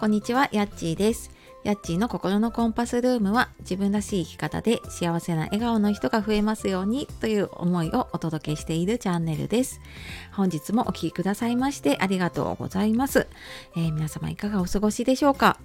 [0.00, 1.30] こんにちは、やっちーです。
[1.62, 9.78] やっちーの心のコンパスルームは自分らしい生き方で幸せな笑顔の人が増えますようにという思いをお届けしているチャンネルです。
[10.32, 13.26] 本日もお聴きくださいましてありがとうございます。
[13.76, 15.60] えー皆様いかがお過ごしでしょうか？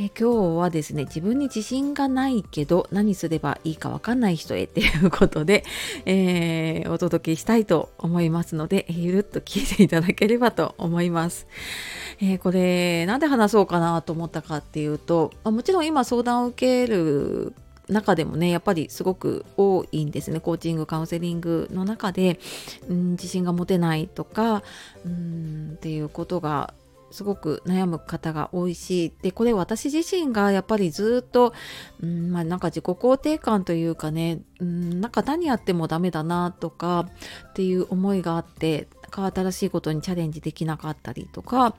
[0.00, 5.64] え今日はですね自分に自信がないけど何すればいいかわかんない人へっていうことで、
[6.06, 11.48] えーお届けしたいと思いますのでゆるっと聞いていただければと思います。
[12.20, 17.52] えーこれなんで話そうかなと思ったかっていうとあもちろん今相談を受ける
[17.88, 22.38] 中でもねやっぱりすごく多いんですねコーチングカウンセリングの中で、
[22.88, 24.62] うん、自信が持てないとか
[25.04, 26.72] うんっていうことが
[27.10, 31.52] すごく悩む方が多いしでこれ私自身がやっぱりずっと、
[32.02, 37.06] うんまあ、なんか自己肯定感というかね、うん、なんか何やってもダメだなとか
[37.50, 41.74] っていう思いがあってか新しいことにチャレンジできなかったりとか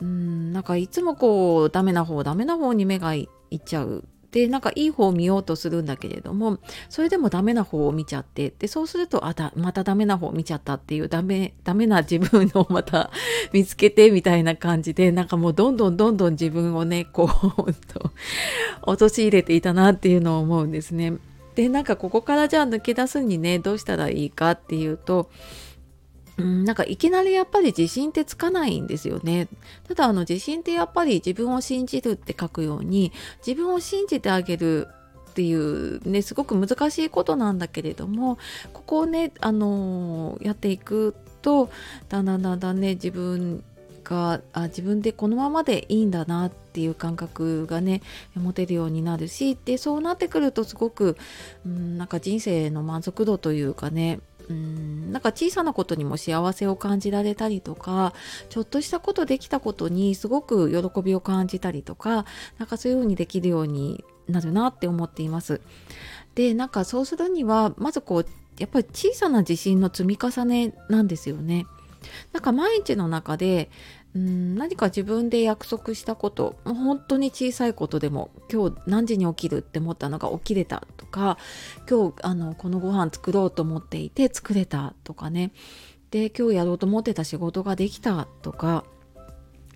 [0.00, 4.04] うんなんかいつもこうダメな方ダメな方に目がいっちゃう。
[4.36, 6.58] でなんかいい方を見ようとするんだけれども
[6.90, 13.10] それでもダメな方を見ちゃってでそうするとあだまたダメな方を見ちゃったっていうダメダメな自分をまた
[13.54, 18.10] 見つけてみたいな感じでなんかもうどんどんどんどん自分をねこう と
[18.82, 21.14] 陥れていたなっていうのを思うんですね。
[21.54, 25.30] でなんかここからじゃあ抜け出すにねどうしたらいいかっていうと
[26.38, 29.48] うん、なんかいきなりやっぱり自信ってつかないんですよね。
[29.88, 33.12] ただあの自信ってやっぱり自分を信じるって書くように
[33.46, 34.88] 自分を信じてあげる
[35.30, 38.38] っていうねすごく難しいことなんだけれども
[38.72, 41.70] ここをねあのーやっていくと
[42.08, 43.62] だんだんだんだんね自分
[44.02, 48.02] があ自分でこのままでいいんだなっていう感覚がね
[48.34, 51.16] 持てるようになるしでそうなってくるとすごく、
[51.66, 58.12] うん、なんか人生の満足度というかねうんなんか小さなことにも幸せを感じられたりとか
[58.48, 62.26] ちょっとしたことできたことにすごく喜びを感じたりとか
[62.58, 65.60] なんかそういうふうにできるようになるなって思っています。
[66.34, 68.26] でなんかそうするにはまずこう
[68.58, 71.66] やっぱり小さな自信の積み重ねなんですよね。
[72.32, 73.70] なんか毎日の中で
[74.16, 81.36] うん何か自分で約束したこと本当に小さいことでも今日何時に起きるって思ったのが起きれたとか
[81.88, 85.52] 今日あのこのご飯作ろうと思っていて作れたとかね。
[86.10, 88.84] で今日やろうと思ってた仕事ができたとか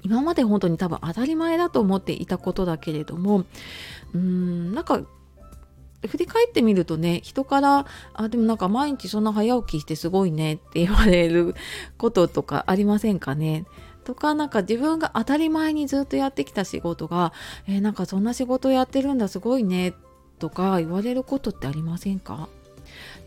[0.04, 5.02] 今まで本当に多分当たり前だと思っていたことだけれどもうーんなんか
[6.06, 7.84] 振り返ってみるとね人から
[8.14, 11.54] 「あでもなんか毎日そんな早起きしてすごいね」って言われる
[11.98, 13.66] こととかありませんかね。
[14.10, 17.32] とかなんか自分が当たり前にずっとやってきた仕事が
[17.68, 19.94] 「えーなんかそんな仕事をやってるんだすごいね」
[20.40, 22.48] とか言われることってありませんか？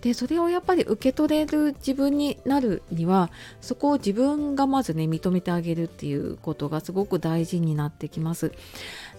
[0.02, 8.52] でそれをやっぱり受け取れる自分になるにはそこを自分がまずね認めてあげるっていうことがすごく大事になってきます。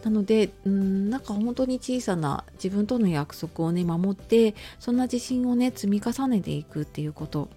[0.02, 7.48] なのでうんなんか本当に小さな自分との約束をね守ってそんな自信をね積み重ねていくっていうこと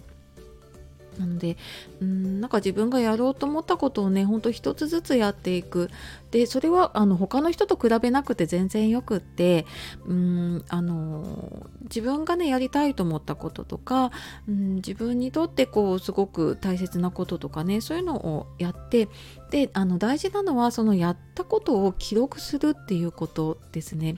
[1.18, 1.58] なので
[2.02, 5.90] うんなんか自分がやろうと思ったことをねほんと一つずつやっていく
[6.32, 9.66] でそれはあの他の人と比べなくて全然よくって
[10.06, 14.12] うんあの自分がねやりたいと思ったこととか
[14.48, 19.08] うん自分にとってこうすごく大切なこととかねそういうのをやって
[19.52, 24.16] であの大事なのはそのやったことを記録するっていうことですね。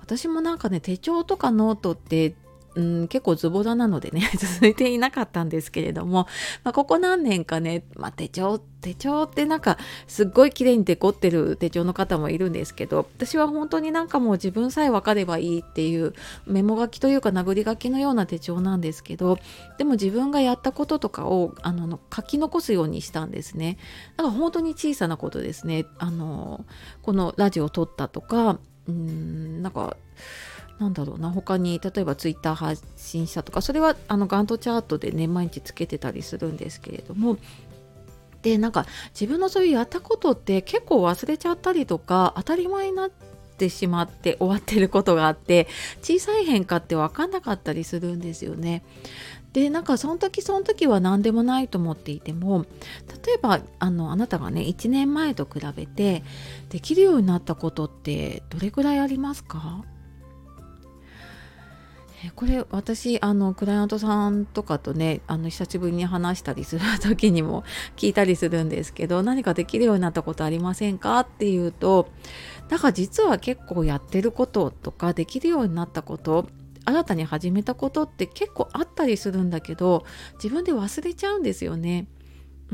[0.00, 2.34] 私もなんかね手帳とかノートって
[2.76, 6.26] うん、結構ズボラなのでね 続いていなかったんですけれども、
[6.64, 16.12] まあ、ここ何年かね、まあ、手帳手帳ってなんかすっごい綺麗にデコってる手帳の方もいるんですけど私は本当になんかもう自分さえ分かればいいっていう
[16.46, 19.38] メモ書きというか殴り書きのような手帳なんですけど
[19.78, 23.78] でも自分がやったこととかをあの書き残すようにしたんですね。
[24.16, 25.86] だから本当に小さなことですね。
[25.98, 26.64] あの
[27.02, 29.96] このラジオを撮ったとかうんなんか
[30.78, 37.38] なんだろうな他に例えばツイッター発信したとかそれはあのガントチャートでね毎日つけてたりするんですけれども
[38.42, 38.86] でなんか
[39.18, 43.10] 自分のそういうやったことって結構忘れちゃったりとか当たり前になっ
[43.56, 45.68] てしまって終わってることがあって
[46.02, 48.84] 小さい変化って分かんなかったりするんですよね。
[49.54, 52.66] でなんかその時その時は何でもないと思っていても
[53.24, 56.24] 例えばあのあなたがね1年前と比べて
[56.70, 59.84] できるようになったことってどれくらいありますか？
[62.26, 67.64] えこれ私あのクライアントさんとかとねあの久しぶりに話したりする時にも
[67.96, 71.20] 聞いたりするんですけど何かできるようになったことありませんか？
[71.20, 72.08] っていうと
[72.70, 76.46] なんか実は結構やってることとかできるようになったこと
[76.86, 80.04] 新たに始めたことって結構あったりするんだけど
[80.42, 82.06] 自分で忘れちゃうんですよね。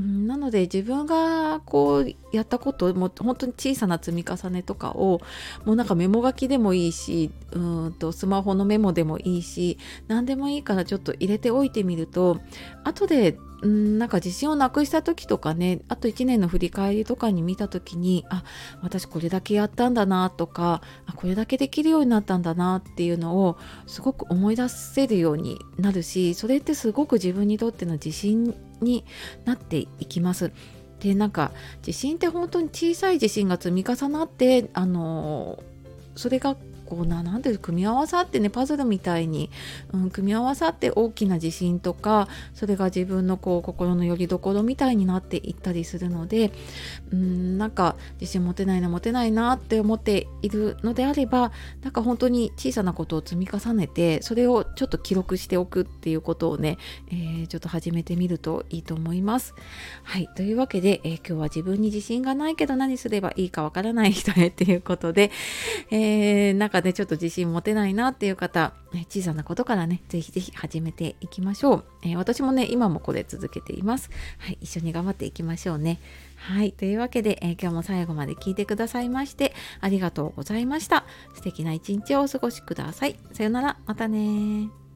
[0.01, 5.21] なので自分がこうやったことも本当に小さな積み重ねとかを
[5.65, 12.41] もうなんかメモ書きでもいいしうんとスマホのメモでもいいし何でもいいからちょっと入れておいてみると
[12.85, 13.37] 後で
[13.67, 18.45] んなんか自信をなくした時とかねあと1年の振り返りとかに見た時にあ
[18.83, 29.05] 私これだけやったんだなとかあこれだけできるようになったんだなっていうのをすごく思い出せるようになるしそれってすごく自分にとっての自信に
[29.45, 30.53] なっていきます。
[31.01, 31.51] でなんか
[31.83, 35.63] 地震って本当に小さい地震が積み重なってあの
[36.15, 36.57] それが
[36.91, 39.49] こうななんていう組み合わさってねパズルみたいに、
[39.93, 46.51] うん、組み合わさって大きな地震とかそれが自分のこう心の拠り所みたいになっていったりするので
[47.13, 51.53] うんなんか自信持てないな持てないなって思っているのであれば
[51.83, 56.77] なんか本当に小さなことを積み重ねてそれをちょっと記録しておくっていうことをね、
[57.09, 59.55] えー、ちょっと始めてみるといいと思います。
[60.03, 65.31] はいというわけで、えー、今日は自分に自信がないけど何すればいいかわからない人へっていうことで、
[65.91, 68.73] えー、なんかねちょっと自信持てないなっていう方
[69.09, 74.11] 小さなことからねぜひぜひ始めていきましょう、えー、私もね今もこれ続けています。
[74.39, 76.01] はい一緒に頑張っていきましょうね。
[76.37, 81.05] はいというわけで、えー、今日も最後まで聞いてくださいましてありがとうございました。
[81.35, 83.17] 素敵な一日をお過ごしください。
[83.33, 83.77] さようなら。
[83.87, 84.90] またね